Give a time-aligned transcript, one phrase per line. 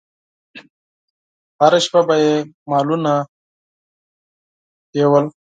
[1.61, 2.33] هره شپه به یې
[2.69, 3.13] مالونه
[4.91, 5.25] بېول.